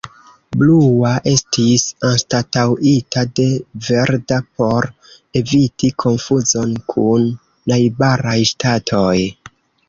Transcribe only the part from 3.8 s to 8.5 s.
verda por eviti konfuzon kun najbaraj